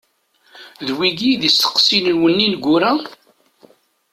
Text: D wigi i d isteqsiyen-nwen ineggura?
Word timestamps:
D 0.87 0.89
wigi 0.97 1.27
i 1.31 1.35
d 1.41 1.43
isteqsiyen-nwen 1.49 2.43
ineggura? 2.45 2.91